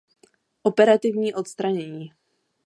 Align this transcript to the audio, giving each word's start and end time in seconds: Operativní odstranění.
Operativní 0.63 1.33
odstranění. 1.33 2.11